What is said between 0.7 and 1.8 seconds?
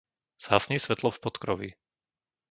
svetlo v podkroví.